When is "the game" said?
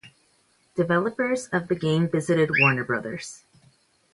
1.67-2.09